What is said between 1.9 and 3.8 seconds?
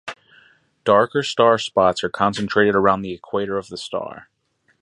are concentrated around the equator of the